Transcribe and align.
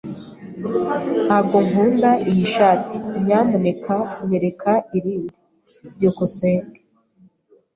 Ntabwo 1.25 1.57
nkunda 1.65 2.11
iyi 2.29 2.45
shati. 2.53 2.97
Nyamuneka 3.25 3.95
nyereka 4.29 4.71
irindi. 4.97 5.35
byukusenge 5.93 6.79